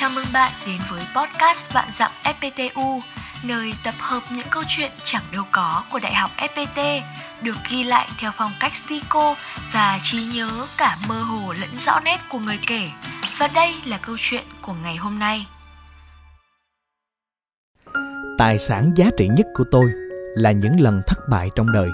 Chào 0.00 0.10
mừng 0.14 0.24
bạn 0.32 0.52
đến 0.66 0.80
với 0.90 1.02
podcast 1.16 1.72
Vạn 1.72 1.88
Dặm 1.92 2.10
FPTU, 2.24 3.00
nơi 3.48 3.72
tập 3.84 3.94
hợp 3.98 4.20
những 4.36 4.46
câu 4.50 4.62
chuyện 4.68 4.90
chẳng 5.04 5.22
đâu 5.32 5.44
có 5.52 5.84
của 5.92 5.98
Đại 5.98 6.14
học 6.14 6.30
FPT, 6.36 7.00
được 7.42 7.56
ghi 7.70 7.84
lại 7.84 8.08
theo 8.18 8.30
phong 8.34 8.50
cách 8.60 8.72
stico 8.74 9.34
và 9.72 9.98
trí 10.02 10.18
nhớ 10.34 10.50
cả 10.78 10.96
mơ 11.08 11.22
hồ 11.22 11.52
lẫn 11.60 11.70
rõ 11.78 12.00
nét 12.04 12.16
của 12.28 12.38
người 12.38 12.58
kể. 12.66 12.88
Và 13.38 13.48
đây 13.54 13.74
là 13.86 13.98
câu 14.02 14.16
chuyện 14.18 14.42
của 14.62 14.74
ngày 14.84 14.96
hôm 14.96 15.18
nay. 15.18 15.46
Tài 18.38 18.58
sản 18.58 18.92
giá 18.96 19.06
trị 19.16 19.28
nhất 19.28 19.46
của 19.54 19.64
tôi 19.70 19.90
là 20.34 20.52
những 20.52 20.80
lần 20.80 21.00
thất 21.06 21.18
bại 21.30 21.48
trong 21.56 21.72
đời. 21.72 21.88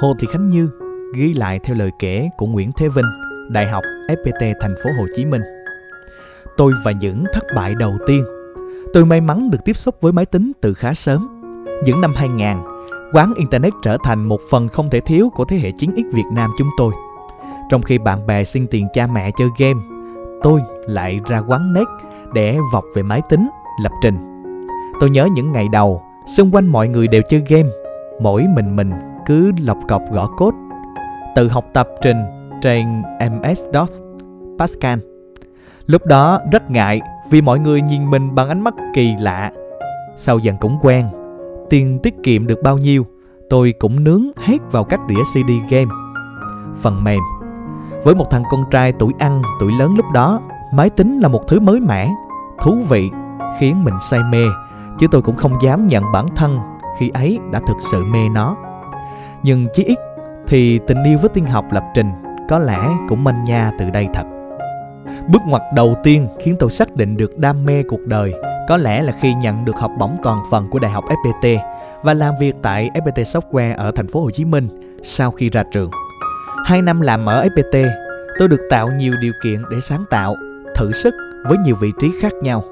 Hồ 0.00 0.14
Thị 0.18 0.26
Khánh 0.32 0.48
Như 0.48 0.70
ghi 1.14 1.32
lại 1.34 1.58
theo 1.64 1.76
lời 1.76 1.90
kể 1.98 2.28
của 2.36 2.46
Nguyễn 2.46 2.72
Thế 2.76 2.88
Vinh, 2.88 3.06
Đại 3.50 3.68
học 3.68 3.84
FPT 4.08 4.54
thành 4.60 4.74
phố 4.84 4.90
Hồ 4.98 5.06
Chí 5.16 5.24
Minh. 5.24 5.42
Tôi 6.58 6.72
và 6.84 6.92
những 6.92 7.24
thất 7.32 7.44
bại 7.56 7.74
đầu 7.74 7.92
tiên. 8.06 8.24
Tôi 8.92 9.04
may 9.04 9.20
mắn 9.20 9.50
được 9.50 9.58
tiếp 9.64 9.76
xúc 9.76 9.94
với 10.00 10.12
máy 10.12 10.24
tính 10.24 10.52
từ 10.60 10.74
khá 10.74 10.94
sớm. 10.94 11.28
Những 11.84 12.00
năm 12.00 12.12
2000, 12.16 12.56
quán 13.12 13.34
internet 13.36 13.72
trở 13.82 13.96
thành 14.04 14.28
một 14.28 14.40
phần 14.50 14.68
không 14.68 14.90
thể 14.90 15.00
thiếu 15.00 15.30
của 15.34 15.44
thế 15.44 15.56
hệ 15.56 15.70
9X 15.70 16.12
Việt 16.12 16.26
Nam 16.32 16.50
chúng 16.58 16.68
tôi. 16.78 16.92
Trong 17.70 17.82
khi 17.82 17.98
bạn 17.98 18.26
bè 18.26 18.44
xin 18.44 18.66
tiền 18.66 18.86
cha 18.92 19.06
mẹ 19.06 19.30
chơi 19.38 19.48
game, 19.58 19.80
tôi 20.42 20.60
lại 20.86 21.20
ra 21.26 21.38
quán 21.38 21.72
net 21.72 21.86
để 22.34 22.58
vọc 22.72 22.84
về 22.94 23.02
máy 23.02 23.20
tính, 23.28 23.48
lập 23.82 23.92
trình. 24.02 24.42
Tôi 25.00 25.10
nhớ 25.10 25.28
những 25.34 25.52
ngày 25.52 25.68
đầu, 25.72 26.02
xung 26.36 26.54
quanh 26.54 26.66
mọi 26.66 26.88
người 26.88 27.08
đều 27.08 27.22
chơi 27.28 27.42
game, 27.48 27.68
mỗi 28.20 28.44
mình 28.54 28.76
mình 28.76 28.90
cứ 29.26 29.52
lọc 29.60 29.78
cọc 29.88 30.02
gõ 30.12 30.26
code, 30.36 30.56
tự 31.36 31.48
học 31.48 31.64
tập 31.74 31.88
trình 32.02 32.16
trên 32.62 33.02
MS-DOS, 33.20 34.00
Pascal. 34.58 35.17
Lúc 35.88 36.06
đó 36.06 36.40
rất 36.52 36.70
ngại 36.70 37.00
vì 37.30 37.42
mọi 37.42 37.58
người 37.58 37.80
nhìn 37.82 38.10
mình 38.10 38.34
bằng 38.34 38.48
ánh 38.48 38.60
mắt 38.60 38.74
kỳ 38.94 39.14
lạ. 39.20 39.50
Sau 40.16 40.38
dần 40.38 40.56
cũng 40.56 40.78
quen, 40.80 41.08
tiền 41.70 41.98
tiết 42.02 42.14
kiệm 42.22 42.46
được 42.46 42.62
bao 42.62 42.78
nhiêu, 42.78 43.06
tôi 43.50 43.74
cũng 43.78 44.04
nướng 44.04 44.22
hết 44.36 44.58
vào 44.72 44.84
các 44.84 45.00
đĩa 45.06 45.22
CD 45.32 45.50
game. 45.70 45.90
Phần 46.82 47.04
mềm 47.04 47.20
Với 48.04 48.14
một 48.14 48.30
thằng 48.30 48.42
con 48.50 48.64
trai 48.70 48.92
tuổi 48.92 49.12
ăn, 49.18 49.42
tuổi 49.60 49.72
lớn 49.78 49.94
lúc 49.96 50.06
đó, 50.14 50.40
máy 50.72 50.90
tính 50.90 51.18
là 51.18 51.28
một 51.28 51.48
thứ 51.48 51.60
mới 51.60 51.80
mẻ, 51.80 52.10
thú 52.60 52.78
vị, 52.88 53.10
khiến 53.58 53.84
mình 53.84 53.94
say 54.10 54.20
mê, 54.30 54.44
chứ 54.98 55.06
tôi 55.10 55.22
cũng 55.22 55.36
không 55.36 55.52
dám 55.62 55.86
nhận 55.86 56.04
bản 56.12 56.26
thân 56.36 56.58
khi 56.98 57.08
ấy 57.08 57.38
đã 57.50 57.60
thực 57.66 57.76
sự 57.92 58.04
mê 58.04 58.28
nó. 58.28 58.56
Nhưng 59.42 59.66
chí 59.72 59.84
ít 59.84 59.98
thì 60.46 60.78
tình 60.86 61.04
yêu 61.04 61.18
với 61.18 61.28
tiên 61.28 61.46
học 61.46 61.64
lập 61.70 61.84
trình 61.94 62.12
có 62.48 62.58
lẽ 62.58 62.88
cũng 63.08 63.24
manh 63.24 63.44
nha 63.44 63.72
từ 63.78 63.90
đây 63.90 64.08
thật. 64.14 64.37
Bước 65.28 65.42
ngoặt 65.46 65.62
đầu 65.74 65.94
tiên 66.02 66.28
khiến 66.40 66.56
tôi 66.58 66.70
xác 66.70 66.96
định 66.96 67.16
được 67.16 67.38
đam 67.38 67.64
mê 67.64 67.82
cuộc 67.88 68.00
đời 68.06 68.32
có 68.68 68.76
lẽ 68.76 69.02
là 69.02 69.12
khi 69.20 69.34
nhận 69.34 69.64
được 69.64 69.76
học 69.76 69.90
bổng 69.98 70.16
toàn 70.22 70.42
phần 70.50 70.68
của 70.70 70.78
Đại 70.78 70.90
học 70.90 71.04
FPT 71.04 71.58
và 72.02 72.14
làm 72.14 72.34
việc 72.40 72.54
tại 72.62 72.90
FPT 72.94 73.22
Software 73.22 73.76
ở 73.76 73.92
thành 73.94 74.08
phố 74.08 74.20
Hồ 74.20 74.30
Chí 74.30 74.44
Minh 74.44 74.68
sau 75.02 75.30
khi 75.30 75.48
ra 75.48 75.64
trường. 75.72 75.90
Hai 76.64 76.82
năm 76.82 77.00
làm 77.00 77.26
ở 77.26 77.46
FPT, 77.46 77.88
tôi 78.38 78.48
được 78.48 78.60
tạo 78.70 78.90
nhiều 78.98 79.14
điều 79.20 79.32
kiện 79.44 79.62
để 79.70 79.76
sáng 79.80 80.04
tạo, 80.10 80.36
thử 80.74 80.92
sức 80.92 81.14
với 81.48 81.58
nhiều 81.58 81.74
vị 81.80 81.92
trí 82.00 82.10
khác 82.20 82.32
nhau. 82.42 82.64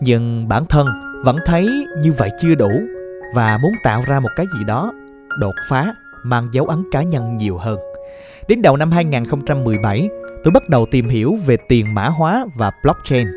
Nhưng 0.00 0.48
bản 0.48 0.66
thân 0.66 0.86
vẫn 1.24 1.38
thấy 1.46 1.86
như 2.02 2.12
vậy 2.12 2.30
chưa 2.40 2.54
đủ 2.54 2.70
và 3.34 3.58
muốn 3.62 3.72
tạo 3.84 4.02
ra 4.06 4.20
một 4.20 4.30
cái 4.36 4.46
gì 4.58 4.64
đó 4.64 4.92
đột 5.38 5.54
phá 5.68 5.94
mang 6.24 6.48
dấu 6.52 6.66
ấn 6.66 6.84
cá 6.92 7.02
nhân 7.02 7.36
nhiều 7.36 7.58
hơn. 7.58 7.78
Đến 8.48 8.62
đầu 8.62 8.76
năm 8.76 8.90
2017, 8.90 10.08
tôi 10.44 10.52
bắt 10.52 10.68
đầu 10.68 10.86
tìm 10.86 11.08
hiểu 11.08 11.36
về 11.46 11.56
tiền 11.68 11.94
mã 11.94 12.08
hóa 12.08 12.46
và 12.54 12.70
blockchain. 12.82 13.28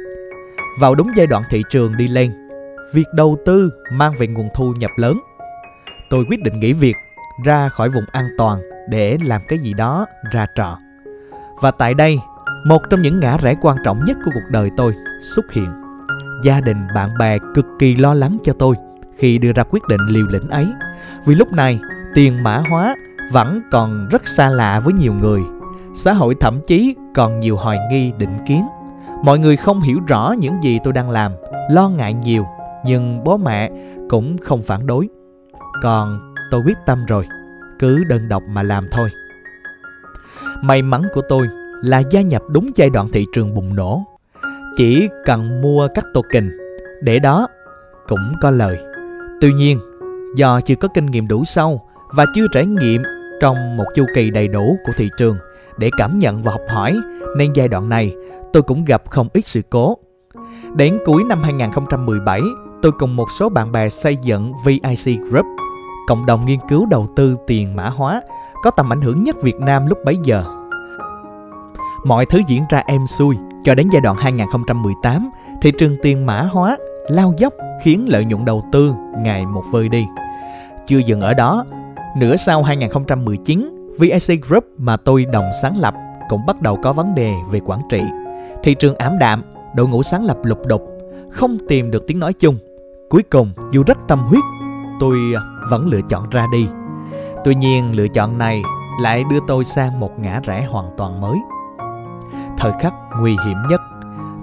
Vào 0.80 0.96
đúng 0.96 1.09
giai 1.16 1.28
đoạn 1.28 1.44
thị 1.50 1.64
trường 1.70 1.98
đi 1.98 2.08
lên, 2.08 2.32
việc 2.94 3.08
đầu 3.16 3.38
tư 3.46 3.72
mang 3.91 4.14
về 4.19 4.28
nguồn 4.28 4.50
thu 4.56 4.74
nhập 4.78 4.91
lớn. 4.97 5.19
Tôi 6.09 6.25
quyết 6.30 6.44
định 6.44 6.59
nghỉ 6.59 6.74
việc, 6.74 6.96
ra 7.46 7.69
khỏi 7.69 7.90
vùng 7.90 8.06
an 8.12 8.28
toàn 8.38 8.62
để 8.90 9.18
làm 9.25 9.42
cái 9.47 9.59
gì 9.59 9.74
đó 9.74 10.06
ra 10.31 10.46
trò. 10.56 10.80
Và 11.62 11.72
tại 11.72 11.94
đây, 11.94 12.19
một 12.66 12.81
trong 12.90 13.02
những 13.02 13.19
ngã 13.19 13.38
rẽ 13.38 13.56
quan 13.62 13.78
trọng 13.84 14.06
nhất 14.06 14.18
của 14.25 14.31
cuộc 14.34 14.50
đời 14.52 14.69
tôi 14.78 14.94
xuất 15.36 15.52
hiện. 15.52 15.72
Gia 16.44 16.62
đình 16.62 16.88
bạn 16.96 17.18
bè 17.19 17.38
cực 17.56 17.66
kỳ 17.80 17.96
lo 17.96 18.13
lắng 18.13 18.38
cho 18.44 18.53
tôi 18.59 18.75
khi 19.18 19.38
đưa 19.38 19.52
ra 19.52 19.63
quyết 19.69 19.84
định 19.90 20.02
liều 20.09 20.25
lĩnh 20.31 20.50
ấy. 20.50 20.68
Vì 21.25 21.36
lúc 21.36 21.52
này, 21.52 21.80
tiền 22.13 22.44
mã 22.44 22.63
hóa 22.69 22.96
vẫn 23.31 23.62
còn 23.72 24.08
rất 24.12 24.28
xa 24.28 24.50
lạ 24.50 24.80
với 24.80 24.94
nhiều 24.94 25.13
người. 25.13 25.42
Xã 25.96 26.14
hội 26.14 26.36
thậm 26.40 26.59
chí 26.68 26.96
còn 27.16 27.40
nhiều 27.40 27.58
hoài 27.58 27.78
nghi 27.92 28.12
định 28.18 28.38
kiến. 28.48 28.66
Mọi 29.24 29.40
người 29.40 29.58
không 29.58 29.81
hiểu 29.81 30.00
rõ 30.08 30.34
những 30.40 30.64
gì 30.64 30.80
tôi 30.84 30.94
đang 30.94 31.09
làm, 31.09 31.31
lo 31.72 31.90
ngại 31.90 32.14
nhiều, 32.14 32.46
nhưng 32.86 33.24
bố 33.24 33.38
mẹ 33.38 33.72
cũng 34.09 34.38
không 34.38 34.62
phản 34.62 34.86
đối. 34.86 35.09
Còn 35.81 36.34
tôi 36.52 36.62
quyết 36.66 36.78
tâm 36.86 37.06
rồi, 37.06 37.28
cứ 37.80 38.04
đơn 38.04 38.30
độc 38.30 38.44
mà 38.50 38.64
làm 38.64 38.88
thôi. 38.92 39.09
May 40.62 40.81
mắn 40.81 41.04
của 41.14 41.22
tôi 41.30 41.48
là 41.81 42.02
gia 42.12 42.22
nhập 42.22 42.42
đúng 42.50 42.70
giai 42.75 42.90
đoạn 42.90 43.10
thị 43.14 43.25
trường 43.34 43.54
bùng 43.54 43.75
nổ. 43.75 44.04
Chỉ 44.78 45.08
cần 45.25 45.62
mua 45.62 45.88
các 45.96 46.06
token, 46.14 46.52
để 47.02 47.20
đó 47.20 47.48
cũng 48.08 48.34
có 48.42 48.50
lời. 48.50 48.78
Tuy 49.42 49.54
nhiên, 49.54 49.80
do 50.36 50.62
chưa 50.62 50.75
có 50.75 50.88
kinh 50.88 51.06
nghiệm 51.06 51.28
đủ 51.28 51.44
sâu 51.44 51.81
và 52.16 52.25
chưa 52.36 52.46
trải 52.54 52.66
nghiệm 52.66 53.04
trong 53.44 53.78
một 53.78 53.86
chu 53.96 54.06
kỳ 54.16 54.30
đầy 54.30 54.48
đủ 54.48 54.78
của 54.86 54.92
thị 54.98 55.09
trường 55.18 55.38
để 55.78 55.90
cảm 55.98 56.20
nhận 56.20 56.44
và 56.44 56.52
học 56.52 56.62
hỏi 56.70 56.98
nên 57.38 57.54
giai 57.54 57.68
đoạn 57.68 57.90
này 57.90 58.16
tôi 58.54 58.64
cũng 58.64 58.86
gặp 58.86 59.04
không 59.09 59.28
ít 59.34 59.48
sự 59.48 59.62
cố. 59.70 59.98
Đến 60.76 60.98
cuối 61.06 61.24
năm 61.24 61.44
2017, 61.44 62.42
tôi 62.81 62.92
cùng 63.00 63.16
một 63.16 63.26
số 63.40 63.50
bạn 63.50 63.72
bè 63.72 63.90
xây 63.90 64.18
dựng 64.22 64.54
VIC 64.66 65.20
Group, 65.30 65.46
cộng 66.08 66.26
đồng 66.26 66.46
nghiên 66.46 66.59
cứu 66.70 66.86
đầu 66.86 67.08
tư 67.16 67.36
tiền 67.48 67.76
mã 67.76 67.90
hóa 67.90 68.22
có 68.64 68.72
tầm 68.72 68.94
ảnh 68.94 69.02
hưởng 69.02 69.24
nhất 69.24 69.36
Việt 69.42 69.60
Nam 69.60 69.88
lúc 69.88 69.98
bấy 70.06 70.18
giờ. 70.24 70.44
Mọi 72.06 72.25
thứ 72.25 72.40
diễn 72.48 72.64
ra 72.70 72.84
êm 72.86 73.08
xuôi 73.08 73.36
cho 73.64 73.75
đến 73.75 73.90
giai 73.94 74.02
đoạn 74.02 74.18
2018, 74.18 75.30
thị 75.62 75.72
trường 75.78 75.96
tiền 76.02 76.25
mã 76.25 76.42
hóa 76.42 76.78
lao 77.08 77.34
dốc 77.38 77.54
khiến 77.84 78.06
lợi 78.10 78.25
nhuận 78.25 78.46
đầu 78.46 78.64
tư 78.72 78.94
ngày 79.18 79.46
một 79.46 79.64
vơi 79.72 79.90
đi. 79.90 80.06
Chưa 80.88 80.98
dừng 80.98 81.22
ở 81.22 81.34
đó, 81.34 81.66
nửa 82.16 82.35
sau 82.35 82.63
2019, 82.63 83.88
VIC 84.00 84.41
Group 84.47 84.66
mà 84.78 84.97
tôi 84.97 85.25
đồng 85.25 85.50
sáng 85.62 85.78
lập 85.78 85.94
cũng 86.29 86.46
bắt 86.46 86.62
đầu 86.62 86.79
có 86.84 86.94
vấn 86.94 87.16
đề 87.16 87.34
về 87.51 87.59
quản 87.66 87.79
trị. 87.90 88.01
Thị 88.63 88.74
trường 88.74 88.96
ảm 88.96 89.19
đạm, 89.19 89.44
đội 89.75 89.88
ngũ 89.88 90.03
sáng 90.03 90.25
lập 90.25 90.38
lục 90.44 90.68
đục, 90.68 90.81
không 91.29 91.57
tìm 91.68 91.91
được 91.91 92.07
tiếng 92.07 92.19
nói 92.19 92.34
chung. 92.34 92.57
Cuối 93.09 93.24
cùng, 93.24 93.51
dù 93.72 93.84
rất 93.88 93.97
tâm 94.07 94.19
huyết, 94.19 94.44
tôi 95.00 95.18
à, 95.35 95.41
vẫn 95.69 95.85
lựa 95.85 96.01
chọn 96.09 96.29
ra 96.29 96.47
đi. 96.51 96.68
Tuy 97.44 97.56
nhiên, 97.56 97.96
lựa 97.96 98.07
chọn 98.07 98.38
này 98.38 98.62
lại 99.01 99.24
đưa 99.30 99.40
tôi 99.47 99.63
sang 99.63 100.00
một 100.00 100.19
ngã 100.19 100.40
rẽ 100.44 100.66
hoàn 100.69 100.85
toàn 100.97 101.22
mới. 101.22 101.38
Thời 102.57 102.72
khắc 102.80 102.94
nguy 103.19 103.35
hiểm 103.45 103.57
nhất, 103.69 103.81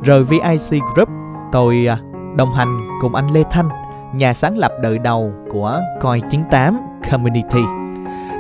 rời 0.05 0.23
VIC 0.23 0.83
Group, 0.95 1.09
tôi 1.53 1.87
à, 1.87 1.99
đồng 2.37 2.53
hành 2.53 2.79
cùng 3.01 3.15
anh 3.15 3.27
Lê 3.33 3.43
Thanh, 3.51 3.69
nhà 4.15 4.35
sáng 4.35 4.59
lập 4.59 4.73
đời 4.83 4.99
đầu 4.99 5.33
của 5.51 5.81
Coi 6.01 6.21
98 6.31 6.90
Community, 7.11 7.63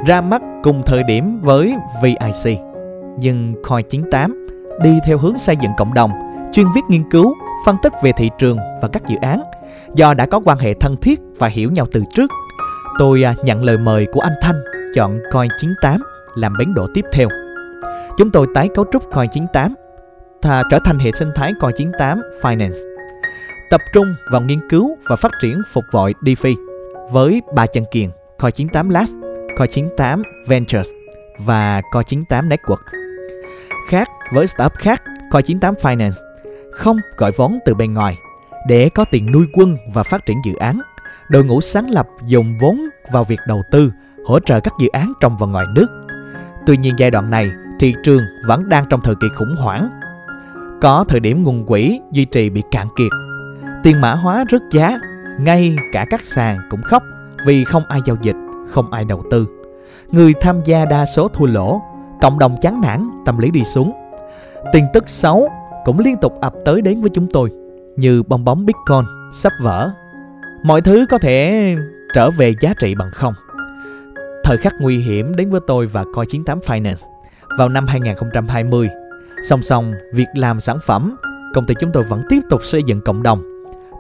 ra 0.06 0.20
mắt 0.20 0.42
cùng 0.62 0.82
thời 0.86 1.03
điểm 1.03 1.41
với 1.42 1.75
VIC. 2.03 2.58
Nhưng 3.19 3.54
Coin98 3.62 4.34
đi 4.82 4.98
theo 5.06 5.19
hướng 5.19 5.38
xây 5.38 5.56
dựng 5.56 5.72
cộng 5.78 5.94
đồng, 5.94 6.10
chuyên 6.53 6.66
viết 6.75 6.80
nghiên 6.88 7.10
cứu, 7.10 7.34
phân 7.66 7.76
tích 7.82 7.92
về 8.03 8.12
thị 8.16 8.30
trường 8.38 8.59
và 8.82 8.88
các 8.88 9.03
dự 9.06 9.16
án. 9.22 9.42
Do 9.94 10.14
đã 10.14 10.26
có 10.26 10.41
quan 10.44 10.59
hệ 10.59 10.75
thân 10.75 10.97
thiết 10.97 11.20
và 11.38 11.48
hiểu 11.48 11.70
nhau 11.70 11.86
từ 11.92 12.04
trước, 12.14 12.30
tôi 12.98 13.22
à, 13.22 13.34
nhận 13.44 13.64
lời 13.64 13.78
mời 13.78 14.06
của 14.12 14.20
anh 14.20 14.34
Thanh 14.42 14.60
chọn 14.94 15.19
Coin98 15.30 15.98
làm 16.34 16.53
bến 16.59 16.75
đỗ 16.75 16.86
tiếp 16.94 17.04
theo. 17.12 17.28
Chúng 18.19 18.30
tôi 18.30 18.47
tái 18.54 18.69
cấu 18.75 18.84
trúc 18.92 19.12
Coin98 19.12 19.71
thà 20.42 20.62
trở 20.71 20.78
thành 20.84 20.98
hệ 20.98 21.12
sinh 21.12 21.30
thái 21.34 21.53
Coin98 21.60 22.21
Finance 22.42 22.91
tập 23.71 23.80
trung 23.92 24.15
vào 24.30 24.41
nghiên 24.41 24.68
cứu 24.68 24.97
và 25.09 25.16
phát 25.16 25.33
triển 25.42 25.62
phục 25.72 25.84
vụ 25.92 26.09
DeFi 26.21 26.54
với 27.10 27.42
ba 27.54 27.66
chân 27.66 27.84
kiền 27.91 28.10
Coin98 28.41 28.91
Labs, 28.91 29.15
Coin98 29.57 30.22
Ventures 30.47 30.91
và 31.39 31.81
Coin98 31.81 32.48
Network. 32.48 32.83
Khác 33.89 34.09
với 34.33 34.47
startup 34.47 34.72
khác, 34.78 35.03
Coin98 35.31 35.75
Finance 35.75 36.16
không 36.72 36.97
gọi 37.16 37.33
vốn 37.37 37.59
từ 37.65 37.75
bên 37.75 37.95
ngoài 37.95 38.16
để 38.69 38.89
có 38.95 39.04
tiền 39.10 39.33
nuôi 39.33 39.47
quân 39.53 39.77
và 39.95 40.03
phát 40.03 40.27
triển 40.27 40.37
dự 40.45 40.54
án. 40.54 40.81
Đội 41.28 41.45
ngũ 41.45 41.60
sáng 41.60 41.91
lập 41.91 42.07
dùng 42.27 42.59
vốn 42.60 42.81
vào 43.13 43.25
việc 43.25 43.41
đầu 43.47 43.63
tư, 43.71 43.92
hỗ 44.27 44.41
trợ 44.41 44.60
các 44.60 44.75
dự 44.81 44.89
án 44.89 45.13
trong 45.21 45.37
và 45.37 45.47
ngoài 45.47 45.66
nước. 45.75 45.87
Tuy 46.66 46.77
nhiên 46.77 46.95
giai 46.98 47.10
đoạn 47.10 47.31
này, 47.31 47.51
thị 47.81 47.95
trường 48.04 48.22
vẫn 48.47 48.69
đang 48.69 48.84
trong 48.91 49.01
thời 49.04 49.15
kỳ 49.21 49.28
khủng 49.34 49.57
hoảng. 49.59 49.91
Có 50.81 51.04
thời 51.09 51.21
điểm 51.21 51.42
nguồn 51.42 51.66
quỹ 51.66 52.01
duy 52.13 52.25
trì 52.25 52.51
bị 52.51 52.63
cạn 52.71 52.89
kiệt 52.97 53.10
Tiền 53.83 54.01
mã 54.01 54.15
hóa 54.15 54.45
rớt 54.51 54.63
giá, 54.71 54.98
ngay 55.41 55.77
cả 55.92 56.07
các 56.10 56.25
sàn 56.25 56.59
cũng 56.71 56.83
khóc 56.83 57.03
vì 57.47 57.65
không 57.65 57.83
ai 57.89 58.01
giao 58.07 58.16
dịch, 58.22 58.37
không 58.69 58.92
ai 58.92 59.04
đầu 59.04 59.22
tư. 59.31 59.47
Người 60.10 60.34
tham 60.41 60.60
gia 60.65 60.84
đa 60.84 61.04
số 61.04 61.28
thua 61.28 61.47
lỗ, 61.47 61.83
cộng 62.21 62.39
đồng 62.39 62.57
chán 62.63 62.81
nản, 62.81 63.10
tâm 63.27 63.39
lý 63.39 63.51
đi 63.51 63.65
xuống. 63.65 63.92
Tin 64.72 64.84
tức 64.92 65.09
xấu 65.09 65.48
cũng 65.84 65.98
liên 65.98 66.16
tục 66.16 66.41
ập 66.41 66.54
tới 66.65 66.81
đến 66.81 67.01
với 67.01 67.10
chúng 67.15 67.27
tôi. 67.33 67.51
như 67.97 68.22
bong 68.22 68.45
bóng 68.45 68.66
Bitcoin 68.66 69.04
sắp 69.33 69.53
vỡ. 69.63 69.91
Mọi 70.63 70.81
thứ 70.81 71.07
có 71.10 71.19
thể 71.19 71.75
trở 72.15 72.31
về 72.31 72.54
giá 72.60 72.75
trị 72.81 72.95
bằng 72.95 73.10
không. 73.15 73.34
Thời 74.45 74.57
khắc 74.57 74.75
nguy 74.81 74.98
hiểm 74.98 75.37
đến 75.37 75.51
với 75.51 75.60
tôi 75.66 75.87
và 75.87 76.04
Coi 76.15 76.27
98 76.27 76.59
Finance 76.59 77.07
vào 77.59 77.69
năm 77.69 77.87
2020. 77.87 78.89
Song 79.42 79.63
song 79.63 79.92
việc 80.15 80.27
làm 80.34 80.60
sản 80.60 80.78
phẩm, 80.87 81.16
công 81.54 81.66
ty 81.66 81.75
chúng 81.81 81.91
tôi 81.92 82.03
vẫn 82.03 82.22
tiếp 82.28 82.41
tục 82.51 82.65
xây 82.65 82.83
dựng 82.83 83.01
cộng 83.01 83.22
đồng, 83.22 83.49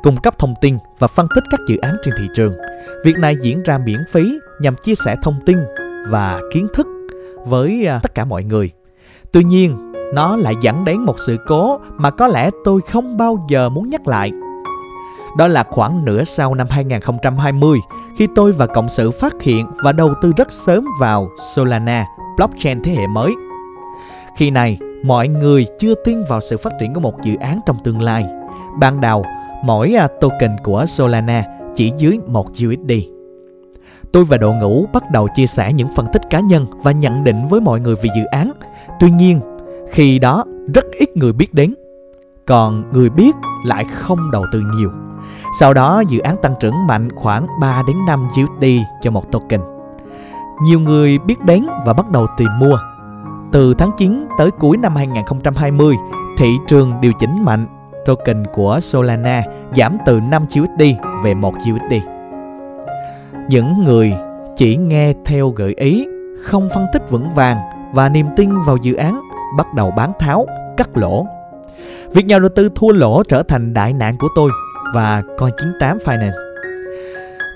cung 0.02 0.16
cấp 0.16 0.38
thông 0.38 0.54
tin 0.60 0.78
và 0.98 1.06
phân 1.06 1.26
tích 1.34 1.44
các 1.50 1.60
dự 1.68 1.76
án 1.76 1.96
trên 2.02 2.14
thị 2.18 2.24
trường. 2.34 2.54
Việc 3.04 3.18
này 3.18 3.36
diễn 3.42 3.62
ra 3.62 3.78
miễn 3.78 4.04
phí 4.12 4.38
nhằm 4.60 4.76
chia 4.76 4.94
sẻ 4.94 5.16
thông 5.22 5.40
tin 5.46 5.58
và 6.08 6.40
kiến 6.54 6.66
thức 6.74 6.86
với 7.46 7.86
à, 7.86 8.00
tất 8.02 8.14
cả 8.14 8.24
mọi 8.24 8.44
người. 8.44 8.70
Tuy 9.32 9.44
nhiên, 9.44 9.92
nó 10.14 10.36
lại 10.36 10.54
dẫn 10.62 10.84
đến 10.84 11.00
một 11.00 11.18
sự 11.26 11.36
cố 11.46 11.80
mà 11.96 12.10
có 12.10 12.26
lẽ 12.26 12.50
tôi 12.64 12.80
không 12.80 13.16
bao 13.16 13.46
giờ 13.48 13.68
muốn 13.68 13.88
nhắc 13.88 14.06
lại. 14.06 14.32
Đó 15.38 15.46
là 15.46 15.64
khoảng 15.70 16.04
nửa 16.04 16.24
sau 16.24 16.54
năm 16.54 16.66
2020 16.70 17.78
khi 18.18 18.28
tôi 18.34 18.52
và 18.52 18.66
cộng 18.66 18.88
sự 18.88 19.10
phát 19.10 19.42
hiện 19.42 19.66
và 19.84 19.92
đầu 19.92 20.14
tư 20.22 20.32
rất 20.36 20.52
sớm 20.52 20.84
vào 21.00 21.28
Solana, 21.54 22.06
blockchain 22.36 22.82
thế 22.82 22.92
hệ 22.92 23.06
mới. 23.06 23.32
Khi 24.36 24.50
này, 24.50 24.78
mọi 25.04 25.28
người 25.28 25.66
chưa 25.78 25.94
tin 26.04 26.24
vào 26.28 26.40
sự 26.40 26.56
phát 26.56 26.72
triển 26.80 26.94
của 26.94 27.00
một 27.00 27.22
dự 27.22 27.34
án 27.40 27.60
trong 27.66 27.76
tương 27.84 28.02
lai. 28.02 28.24
Ban 28.80 29.00
đầu, 29.00 29.24
mỗi 29.64 29.94
à, 29.94 30.08
token 30.20 30.56
của 30.62 30.86
Solana 30.86 31.44
chỉ 31.74 31.92
dưới 31.98 32.18
1 32.26 32.46
USD. 32.48 32.92
Tôi 34.12 34.24
và 34.24 34.36
đội 34.36 34.54
ngũ 34.54 34.86
bắt 34.92 35.10
đầu 35.10 35.28
chia 35.34 35.46
sẻ 35.46 35.72
những 35.72 35.88
phân 35.96 36.06
tích 36.12 36.22
cá 36.30 36.40
nhân 36.40 36.66
và 36.82 36.92
nhận 36.92 37.24
định 37.24 37.44
với 37.50 37.60
mọi 37.60 37.80
người 37.80 37.94
về 37.94 38.10
dự 38.16 38.24
án. 38.24 38.52
Tuy 39.00 39.10
nhiên, 39.10 39.40
khi 39.90 40.18
đó 40.18 40.44
rất 40.74 40.84
ít 40.98 41.16
người 41.16 41.32
biết 41.32 41.54
đến, 41.54 41.74
còn 42.46 42.84
người 42.92 43.10
biết 43.10 43.36
lại 43.66 43.84
không 43.84 44.30
đầu 44.30 44.44
tư 44.52 44.62
nhiều. 44.76 44.90
Sau 45.60 45.74
đó 45.74 46.02
dự 46.08 46.18
án 46.18 46.36
tăng 46.42 46.54
trưởng 46.60 46.86
mạnh 46.86 47.08
khoảng 47.16 47.46
3 47.60 47.82
đến 47.86 47.96
5 48.06 48.26
USD 48.26 48.64
cho 49.02 49.10
một 49.10 49.32
token. 49.32 49.60
Nhiều 50.62 50.80
người 50.80 51.18
biết 51.18 51.40
đến 51.44 51.66
và 51.86 51.92
bắt 51.92 52.10
đầu 52.10 52.26
tìm 52.36 52.48
mua. 52.58 52.78
Từ 53.52 53.74
tháng 53.74 53.90
9 53.96 54.26
tới 54.38 54.50
cuối 54.50 54.76
năm 54.76 54.96
2020, 54.96 55.96
thị 56.38 56.58
trường 56.66 57.00
điều 57.00 57.12
chỉnh 57.18 57.44
mạnh, 57.44 57.66
token 58.04 58.44
của 58.52 58.78
Solana 58.80 59.42
giảm 59.76 59.98
từ 60.06 60.20
5 60.20 60.42
USD 60.42 60.82
về 61.24 61.34
1 61.34 61.54
USD. 61.54 61.94
Những 63.48 63.84
người 63.84 64.12
chỉ 64.56 64.76
nghe 64.76 65.14
theo 65.24 65.50
gợi 65.50 65.74
ý, 65.76 66.06
không 66.42 66.68
phân 66.74 66.86
tích 66.92 67.10
vững 67.10 67.34
vàng 67.34 67.56
và 67.92 68.08
niềm 68.08 68.26
tin 68.36 68.50
vào 68.66 68.76
dự 68.76 68.94
án 68.94 69.20
bắt 69.56 69.66
đầu 69.74 69.90
bán 69.90 70.12
tháo, 70.18 70.46
cắt 70.76 70.88
lỗ. 70.94 71.26
Việc 72.12 72.26
nhà 72.26 72.38
đầu 72.38 72.48
tư 72.48 72.70
thua 72.74 72.92
lỗ 72.92 73.22
trở 73.22 73.42
thành 73.42 73.74
đại 73.74 73.92
nạn 73.92 74.16
của 74.18 74.28
tôi 74.36 74.50
và 74.94 75.22
Coin98 75.38 75.98
Finance. 75.98 76.50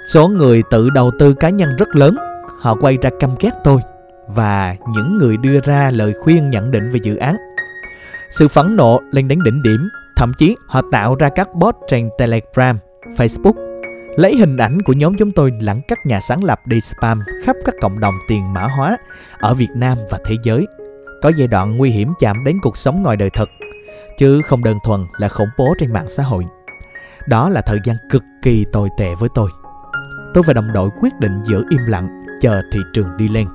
Số 0.06 0.28
người 0.28 0.62
tự 0.70 0.90
đầu 0.90 1.10
tư 1.18 1.34
cá 1.34 1.48
nhân 1.48 1.76
rất 1.78 1.96
lớn, 1.96 2.16
họ 2.60 2.74
quay 2.80 2.98
ra 3.02 3.10
căm 3.20 3.34
ghét 3.40 3.50
tôi 3.64 3.80
và 4.34 4.76
những 4.94 5.18
người 5.18 5.36
đưa 5.36 5.60
ra 5.60 5.90
lời 5.92 6.14
khuyên 6.20 6.50
nhận 6.50 6.70
định 6.70 6.90
về 6.90 7.00
dự 7.02 7.16
án. 7.16 7.36
Sự 8.30 8.48
phẫn 8.48 8.76
nộ 8.76 9.00
lên 9.10 9.28
đến 9.28 9.38
đỉnh 9.44 9.62
điểm, 9.62 9.88
thậm 10.16 10.32
chí 10.38 10.56
họ 10.66 10.82
tạo 10.92 11.14
ra 11.14 11.28
các 11.28 11.54
bot 11.54 11.74
trên 11.88 12.10
Telegram, 12.18 12.78
Facebook 13.16 13.74
lấy 14.16 14.36
hình 14.36 14.56
ảnh 14.56 14.82
của 14.82 14.92
nhóm 14.92 15.16
chúng 15.18 15.32
tôi 15.32 15.52
lẫn 15.60 15.80
các 15.88 15.98
nhà 16.06 16.20
sáng 16.20 16.44
lập 16.44 16.60
đi 16.66 16.80
spam 16.80 17.20
khắp 17.44 17.56
các 17.64 17.74
cộng 17.80 18.00
đồng 18.00 18.14
tiền 18.28 18.52
mã 18.52 18.62
hóa 18.62 18.96
ở 19.38 19.54
Việt 19.54 19.70
Nam 19.74 19.98
và 20.10 20.18
thế 20.24 20.34
giới. 20.42 20.66
Có 21.22 21.32
giai 21.36 21.48
đoạn 21.48 21.76
nguy 21.76 21.90
hiểm 21.90 22.12
chạm 22.20 22.44
đến 22.44 22.58
cuộc 22.62 22.76
sống 22.76 23.02
ngoài 23.02 23.16
đời 23.16 23.30
thực, 23.30 23.48
chứ 24.18 24.42
không 24.42 24.64
đơn 24.64 24.78
thuần 24.84 25.06
là 25.18 25.28
khủng 25.28 25.48
bố 25.58 25.74
trên 25.78 25.92
mạng 25.92 26.08
xã 26.08 26.22
hội. 26.22 26.44
Đó 27.28 27.48
là 27.48 27.60
thời 27.60 27.78
gian 27.84 27.96
cực 28.10 28.22
kỳ 28.42 28.64
tồi 28.72 28.88
tệ 28.98 29.14
với 29.18 29.28
tôi. 29.34 29.50
Tôi 30.34 30.44
và 30.46 30.52
đồng 30.52 30.72
đội 30.72 30.90
quyết 31.00 31.12
định 31.20 31.42
giữ 31.44 31.64
im 31.70 31.86
lặng, 31.86 32.24
chờ 32.40 32.62
thị 32.72 32.80
trường 32.92 33.16
đi 33.16 33.28
lên. 33.28 33.46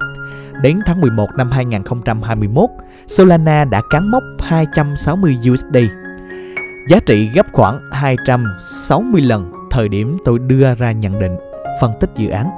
Đến 0.62 0.80
tháng 0.86 1.02
11 1.02 1.30
năm 1.38 1.52
2021, 1.52 2.70
Solana 3.08 3.66
đã 3.66 3.82
cán 3.90 4.12
mốc 4.12 4.24
260 4.40 5.38
USD. 5.52 5.78
Giá 6.90 7.00
trị 7.06 7.30
gấp 7.34 7.46
khoảng 7.52 7.82
260 7.92 9.22
lần 9.22 9.52
thời 9.72 9.90
điểm 9.90 10.18
tôi 10.26 10.40
đưa 10.40 10.76
ra 10.76 10.92
nhận 10.92 11.20
định, 11.20 11.36
phân 11.82 11.92
tích 12.00 12.10
dự 12.16 12.30
án. 12.30 12.50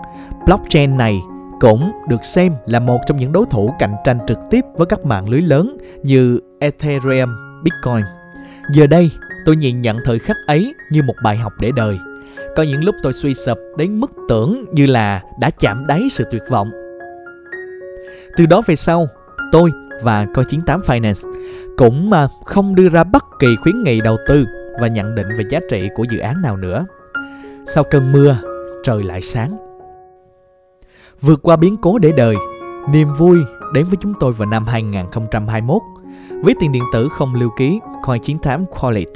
Blockchain 0.45 0.98
này 0.98 1.19
cũng 1.60 1.92
được 2.10 2.24
xem 2.24 2.54
là 2.66 2.80
một 2.80 3.00
trong 3.07 3.18
những 3.18 3.31
đối 3.31 3.45
thủ 3.51 3.75
cạnh 3.80 3.95
tranh 4.06 4.18
trực 4.28 4.38
tiếp 4.50 4.62
với 4.75 4.88
các 4.88 5.06
mạng 5.06 5.30
lưới 5.30 5.42
lớn 5.42 5.78
như 6.04 6.39
Ethereum, 6.60 7.30
Bitcoin. 7.63 8.06
Giờ 8.74 8.88
đây, 8.88 9.12
tôi 9.45 9.56
nhìn 9.56 9.81
nhận 9.81 9.98
thời 10.06 10.19
khắc 10.19 10.38
ấy 10.48 10.74
như 10.92 11.04
một 11.04 11.16
bài 11.24 11.38
học 11.38 11.54
để 11.60 11.72
đời. 11.75 11.98
Có 12.56 12.63
những 12.63 12.84
lúc 12.84 12.95
tôi 13.04 13.13
suy 13.13 13.34
sụp 13.34 13.57
đến 13.77 14.00
mức 14.00 14.12
tưởng 14.30 14.66
như 14.74 14.86
là 14.86 15.22
đã 15.39 15.50
chạm 15.50 15.88
đáy 15.88 16.01
sự 16.12 16.24
tuyệt 16.31 16.44
vọng. 16.50 16.72
Từ 18.38 18.45
đó 18.45 18.62
về 18.66 18.75
sau, 18.75 19.07
tôi 19.51 19.72
và 20.01 20.25
Coi98 20.25 20.81
Finance 20.81 21.34
cũng 21.81 22.10
mà 22.10 22.28
không 22.45 22.75
đưa 22.75 22.89
ra 22.89 23.04
bất 23.04 23.25
kỳ 23.39 23.56
khuyến 23.56 23.83
nghị 23.83 24.01
đầu 24.01 24.18
tư 24.28 24.45
và 24.81 24.88
nhận 24.88 25.16
định 25.16 25.28
về 25.38 25.44
giá 25.50 25.60
trị 25.69 25.89
của 25.95 26.06
dự 26.12 26.19
án 26.19 26.42
nào 26.42 26.57
nữa. 26.57 26.86
Sau 27.66 27.83
cơn 27.83 28.12
mưa, 28.12 28.38
trời 28.83 29.04
lại 29.04 29.22
sáng. 29.22 29.57
Vượt 31.22 31.39
qua 31.44 31.56
biến 31.56 31.78
cố 31.78 31.98
để 31.98 32.12
đời, 32.18 32.36
niềm 32.89 33.07
vui 33.18 33.39
đến 33.74 33.86
với 33.86 33.98
chúng 34.01 34.13
tôi 34.19 34.31
vào 34.31 34.50
năm 34.50 34.66
2021. 34.66 35.81
Ví 36.44 36.54
tiền 36.60 36.72
điện 36.72 36.83
tử 36.94 37.07
không 37.12 37.36
lưu 37.36 37.50
ký 37.57 37.80
Coin98 38.04 38.66
Wallet 38.66 39.13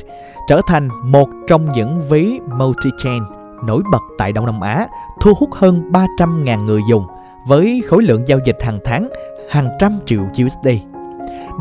trở 0.48 0.62
thành 0.68 0.90
một 1.04 1.30
trong 1.48 1.70
những 1.70 2.02
ví 2.10 2.40
multi-chain 2.40 3.22
nổi 3.66 3.82
bật 3.92 4.02
tại 4.18 4.32
Đông 4.32 4.46
Nam 4.46 4.62
Á, 4.62 4.88
thu 5.22 5.34
hút 5.40 5.50
hơn 5.54 5.92
300.000 5.92 6.66
người 6.66 6.82
dùng 6.90 7.08
với 7.48 7.84
khối 7.88 8.04
lượng 8.04 8.28
giao 8.28 8.40
dịch 8.46 8.58
hàng 8.62 8.80
tháng 8.86 9.10
hàng 9.50 9.70
trăm 9.80 10.00
triệu 10.06 10.22
USD. 10.24 10.68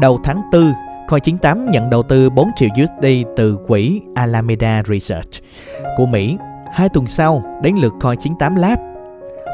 Đầu 0.01 0.21
tháng 0.25 0.43
4, 0.53 0.73
Coin98 1.09 1.71
nhận 1.71 1.91
đầu 1.91 2.03
tư 2.03 2.31
4 2.31 2.51
triệu 2.57 2.69
USD 2.83 3.07
từ 3.37 3.59
quỹ 3.67 4.01
Alameda 4.15 4.83
Research 4.89 5.43
của 5.97 6.07
Mỹ 6.07 6.37
Hai 6.75 6.89
tuần 6.89 7.07
sau, 7.07 7.43
đến 7.63 7.75
lượt 7.75 7.95
coi 8.01 8.17
98 8.17 8.57
Lab 8.57 8.79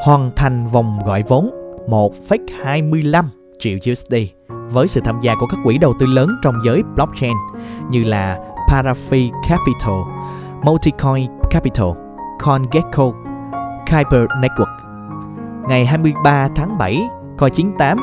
hoàn 0.03 0.31
thành 0.35 0.67
vòng 0.67 0.99
gọi 1.05 1.23
vốn 1.27 1.51
1,25 1.87 3.25
triệu 3.59 3.77
USD 3.91 4.15
với 4.47 4.87
sự 4.87 5.01
tham 5.03 5.19
gia 5.21 5.35
của 5.35 5.45
các 5.47 5.59
quỹ 5.63 5.77
đầu 5.77 5.93
tư 5.99 6.05
lớn 6.05 6.29
trong 6.43 6.55
giới 6.65 6.83
blockchain 6.95 7.33
như 7.89 8.03
là 8.03 8.39
Parafi 8.69 9.31
Capital, 9.49 9.95
Multicoin 10.63 11.31
Capital, 11.51 11.87
CoinGecko, 12.39 13.13
Kuiper 13.91 14.29
Network. 14.41 14.75
Ngày 15.67 15.85
23 15.85 16.47
tháng 16.55 16.77
7, 16.77 17.01
Coin98, 17.37 17.97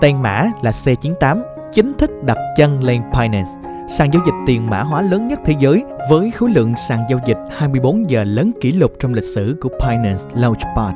tên 0.00 0.22
mã 0.22 0.44
là 0.62 0.70
C98, 0.70 1.57
chính 1.72 1.92
thức 1.98 2.10
đặt 2.22 2.38
chân 2.56 2.84
lên 2.84 3.02
Binance 3.12 3.50
sàn 3.88 4.10
giao 4.12 4.22
dịch 4.26 4.34
tiền 4.46 4.70
mã 4.70 4.82
hóa 4.82 5.02
lớn 5.02 5.28
nhất 5.28 5.38
thế 5.44 5.54
giới 5.60 5.84
với 6.10 6.30
khối 6.30 6.50
lượng 6.50 6.74
sàn 6.88 7.00
giao 7.10 7.20
dịch 7.26 7.38
24 7.56 8.10
giờ 8.10 8.24
lớn 8.24 8.52
kỷ 8.60 8.72
lục 8.72 8.92
trong 9.00 9.14
lịch 9.14 9.24
sử 9.34 9.56
của 9.60 9.68
Binance 9.68 10.24
Launchpad. 10.34 10.94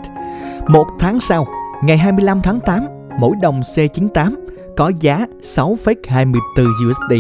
Một 0.69 0.87
tháng 0.99 1.21
sau, 1.21 1.47
ngày 1.85 1.99
25 1.99 2.41
tháng 2.43 2.61
8, 2.61 2.87
mỗi 3.19 3.33
đồng 3.43 3.61
C98 3.61 4.35
có 4.77 4.93
giá 5.01 5.27
6,24 5.43 6.91
USD 6.91 7.15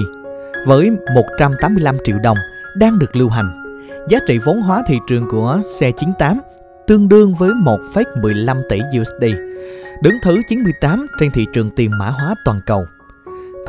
với 0.66 0.90
185 1.14 1.96
triệu 2.04 2.18
đồng 2.18 2.36
đang 2.76 2.98
được 2.98 3.16
lưu 3.16 3.28
hành. 3.28 3.78
Giá 4.08 4.18
trị 4.28 4.38
vốn 4.38 4.62
hóa 4.62 4.82
thị 4.86 4.98
trường 5.08 5.28
của 5.30 5.60
C98 5.78 6.36
tương 6.86 7.08
đương 7.08 7.34
với 7.34 7.50
1,15 7.50 8.62
tỷ 8.68 8.80
USD, 9.00 9.24
đứng 10.02 10.14
thứ 10.22 10.40
98 10.48 11.06
trên 11.20 11.30
thị 11.30 11.46
trường 11.54 11.70
tiền 11.76 11.90
mã 11.98 12.10
hóa 12.10 12.34
toàn 12.44 12.60
cầu. 12.66 12.84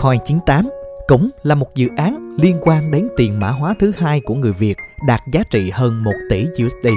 Coin 0.01 0.19
98 0.25 0.69
cũng 1.07 1.29
là 1.43 1.55
một 1.55 1.75
dự 1.75 1.89
án 1.97 2.35
liên 2.39 2.57
quan 2.61 2.91
đến 2.91 3.07
tiền 3.17 3.39
mã 3.39 3.49
hóa 3.49 3.75
thứ 3.79 3.91
hai 3.97 4.21
của 4.21 4.35
người 4.35 4.53
Việt 4.53 4.77
đạt 5.07 5.21
giá 5.31 5.43
trị 5.51 5.69
hơn 5.69 6.03
1 6.03 6.11
tỷ 6.29 6.45
USD. 6.65 6.87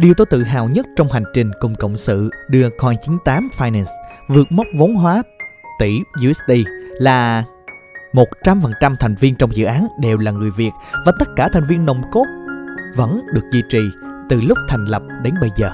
Điều 0.00 0.14
tôi 0.14 0.26
tự 0.30 0.42
hào 0.42 0.68
nhất 0.68 0.86
trong 0.96 1.08
hành 1.08 1.24
trình 1.34 1.50
cùng 1.60 1.74
cộng 1.74 1.96
sự 1.96 2.30
đưa 2.48 2.68
Coin98 2.68 3.48
Finance 3.58 3.92
vượt 4.28 4.52
mốc 4.52 4.66
vốn 4.76 4.94
hóa 4.94 5.22
tỷ 5.78 5.98
USD 6.30 6.52
là 6.92 7.44
100% 8.12 8.96
thành 9.00 9.14
viên 9.14 9.34
trong 9.34 9.56
dự 9.56 9.64
án 9.64 9.86
đều 10.00 10.18
là 10.18 10.30
người 10.30 10.50
Việt 10.50 10.70
và 11.06 11.12
tất 11.18 11.28
cả 11.36 11.48
thành 11.52 11.66
viên 11.66 11.84
nồng 11.84 12.02
cốt 12.12 12.24
vẫn 12.96 13.20
được 13.34 13.44
duy 13.52 13.62
trì 13.68 13.80
từ 14.28 14.40
lúc 14.40 14.58
thành 14.68 14.84
lập 14.84 15.02
đến 15.22 15.34
bây 15.40 15.50
giờ. 15.56 15.72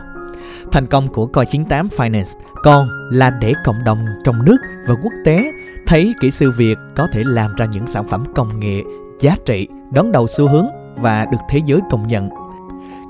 Thành 0.73 0.87
công 0.87 1.09
của 1.09 1.29
Coin98 1.33 1.89
Finance 1.89 2.39
còn 2.63 2.89
là 3.13 3.31
để 3.31 3.53
cộng 3.65 3.85
đồng 3.85 4.07
trong 4.25 4.45
nước 4.45 4.57
và 4.87 4.95
quốc 5.03 5.13
tế 5.25 5.53
thấy 5.87 6.15
kỹ 6.21 6.31
sư 6.31 6.51
Việt 6.51 6.79
có 6.97 7.09
thể 7.13 7.23
làm 7.27 7.55
ra 7.55 7.67
những 7.67 7.87
sản 7.87 8.05
phẩm 8.05 8.25
công 8.35 8.61
nghệ 8.61 8.83
giá 9.21 9.37
trị 9.45 9.69
đón 9.93 10.13
đầu 10.13 10.27
xu 10.27 10.49
hướng 10.49 10.67
và 10.97 11.25
được 11.25 11.39
thế 11.51 11.61
giới 11.67 11.81
công 11.91 12.07
nhận. 12.07 12.29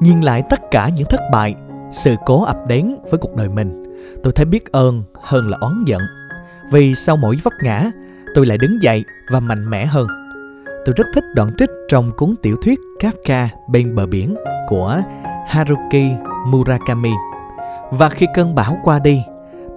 Nhìn 0.00 0.20
lại 0.20 0.42
tất 0.50 0.60
cả 0.70 0.90
những 0.96 1.06
thất 1.10 1.20
bại, 1.32 1.54
sự 1.90 2.14
cố 2.26 2.44
ập 2.44 2.56
đến 2.68 2.96
với 3.10 3.18
cuộc 3.18 3.34
đời 3.34 3.48
mình, 3.48 3.82
tôi 4.22 4.32
thấy 4.32 4.44
biết 4.46 4.72
ơn 4.72 5.02
hơn 5.22 5.48
là 5.48 5.58
oán 5.60 5.84
giận. 5.86 6.02
Vì 6.72 6.94
sau 6.94 7.16
mỗi 7.16 7.36
vấp 7.44 7.52
ngã, 7.62 7.90
tôi 8.34 8.46
lại 8.46 8.58
đứng 8.58 8.82
dậy 8.82 9.04
và 9.32 9.40
mạnh 9.40 9.70
mẽ 9.70 9.86
hơn. 9.86 10.06
tôi 10.84 10.94
rất 10.96 11.06
thích 11.14 11.24
đoạn 11.34 11.50
trích 11.58 11.70
trong 11.88 12.12
cuốn 12.16 12.34
tiểu 12.42 12.56
thuyết 12.62 12.80
Kafka 13.00 13.48
bên 13.68 13.94
bờ 13.94 14.06
biển 14.06 14.36
của 14.68 15.00
Haruki 15.48 16.12
Murakami. 16.46 17.12
Và 17.90 18.08
khi 18.08 18.26
cơn 18.34 18.54
bão 18.54 18.78
qua 18.82 18.98
đi, 18.98 19.22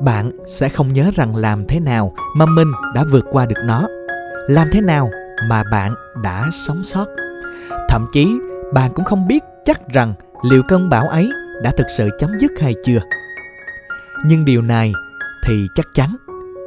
bạn 0.01 0.31
sẽ 0.47 0.69
không 0.69 0.93
nhớ 0.93 1.11
rằng 1.13 1.35
làm 1.35 1.65
thế 1.67 1.79
nào 1.79 2.13
mà 2.35 2.45
mình 2.45 2.71
đã 2.95 3.03
vượt 3.11 3.25
qua 3.31 3.45
được 3.45 3.61
nó. 3.65 3.87
Làm 4.47 4.67
thế 4.71 4.81
nào 4.81 5.09
mà 5.49 5.63
bạn 5.71 5.93
đã 6.23 6.45
sống 6.51 6.83
sót. 6.83 7.05
Thậm 7.89 8.07
chí, 8.11 8.27
bạn 8.73 8.91
cũng 8.93 9.05
không 9.05 9.27
biết 9.27 9.43
chắc 9.65 9.87
rằng 9.87 10.13
liệu 10.49 10.63
cơn 10.67 10.89
bão 10.89 11.07
ấy 11.09 11.29
đã 11.63 11.71
thực 11.77 11.87
sự 11.97 12.09
chấm 12.19 12.39
dứt 12.39 12.51
hay 12.59 12.73
chưa. 12.85 12.99
Nhưng 14.25 14.45
điều 14.45 14.61
này 14.61 14.93
thì 15.45 15.67
chắc 15.75 15.85
chắn 15.93 16.09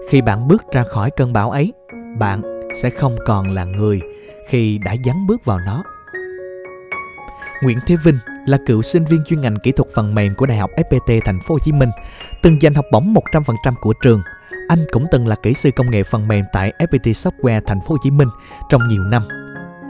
khi 0.08 0.20
bạn 0.20 0.48
bước 0.48 0.62
ra 0.72 0.84
khỏi 0.84 1.10
cơn 1.16 1.32
bão 1.32 1.50
ấy, 1.50 1.72
bạn 2.18 2.42
sẽ 2.82 2.90
không 2.90 3.16
còn 3.26 3.50
là 3.50 3.64
người 3.64 4.00
khi 4.48 4.78
đã 4.84 4.94
dấn 5.04 5.26
bước 5.26 5.44
vào 5.44 5.58
nó. 5.66 5.82
Nguyễn 7.62 7.78
Thế 7.86 7.96
Vinh 8.04 8.18
là 8.46 8.58
cựu 8.66 8.82
sinh 8.82 9.04
viên 9.04 9.24
chuyên 9.24 9.40
ngành 9.40 9.56
kỹ 9.62 9.72
thuật 9.72 9.88
phần 9.94 10.14
mềm 10.14 10.34
của 10.34 10.46
Đại 10.46 10.58
học 10.58 10.70
FPT 10.76 11.20
Thành 11.24 11.40
phố 11.40 11.54
Hồ 11.54 11.58
Chí 11.58 11.72
Minh, 11.72 11.90
từng 12.42 12.60
giành 12.60 12.74
học 12.74 12.84
bổng 12.92 13.14
100% 13.32 13.74
của 13.80 13.92
trường. 14.02 14.22
Anh 14.68 14.78
cũng 14.92 15.06
từng 15.10 15.26
là 15.26 15.36
kỹ 15.42 15.54
sư 15.54 15.70
công 15.76 15.90
nghệ 15.90 16.02
phần 16.02 16.28
mềm 16.28 16.44
tại 16.52 16.72
FPT 16.78 17.12
Software 17.12 17.60
Thành 17.66 17.80
phố 17.80 17.88
Hồ 17.88 17.96
Chí 18.02 18.10
Minh 18.10 18.28
trong 18.70 18.88
nhiều 18.88 19.02
năm. 19.04 19.22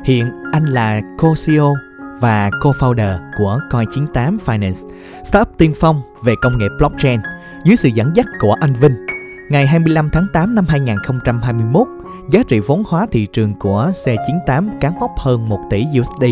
Hiện 0.05 0.31
anh 0.53 0.65
là 0.65 1.01
co-CEO 1.19 1.75
và 2.21 2.51
co-founder 2.51 3.19
của 3.39 3.61
Coin98 3.71 4.39
Finance, 4.47 4.89
startup 5.25 5.49
tiên 5.59 5.73
phong 5.81 6.03
về 6.25 6.35
công 6.43 6.59
nghệ 6.59 6.67
blockchain 6.79 7.21
dưới 7.65 7.77
sự 7.77 7.89
dẫn 7.89 8.13
dắt 8.15 8.27
của 8.41 8.57
anh 8.61 8.73
Vinh. 8.73 9.07
Ngày 9.51 9.67
25 9.67 10.09
tháng 10.13 10.27
8 10.33 10.55
năm 10.55 10.65
2021, 10.69 11.89
giá 12.31 12.43
trị 12.49 12.61
vốn 12.61 12.83
hóa 12.89 13.07
thị 13.13 13.27
trường 13.27 13.55
của 13.55 13.91
C98 14.05 14.69
cán 14.81 15.01
mốc 15.01 15.11
hơn 15.19 15.49
1 15.49 15.59
tỷ 15.71 15.87
USD, 16.01 16.25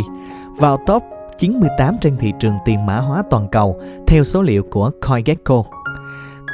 vào 0.56 0.78
top 0.86 1.02
98 1.40 1.96
trên 2.00 2.16
thị 2.16 2.32
trường 2.40 2.54
tiền 2.64 2.86
mã 2.86 2.98
hóa 2.98 3.22
toàn 3.30 3.48
cầu 3.48 3.80
theo 4.06 4.24
số 4.24 4.42
liệu 4.42 4.62
của 4.62 4.90
CoinGecko. 5.00 5.64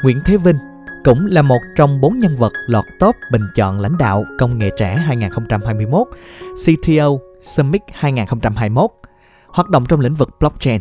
Nguyễn 0.04 0.20
Thế 0.26 0.36
Vinh 0.36 0.56
cũng 1.04 1.26
là 1.26 1.42
một 1.42 1.58
trong 1.76 2.00
bốn 2.00 2.18
nhân 2.18 2.36
vật 2.36 2.52
lọt 2.66 2.84
top 3.00 3.14
bình 3.32 3.42
chọn 3.54 3.80
lãnh 3.80 3.98
đạo 3.98 4.24
công 4.38 4.58
nghệ 4.58 4.70
trẻ 4.78 4.94
2021, 4.94 6.08
CTO 6.66 7.08
Summit 7.42 7.82
2021, 7.92 8.90
hoạt 9.46 9.68
động 9.68 9.84
trong 9.88 10.00
lĩnh 10.00 10.14
vực 10.14 10.28
blockchain. 10.40 10.80